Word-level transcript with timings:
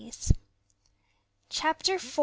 CHAPTER 1.51 1.93
IV. 1.97 2.17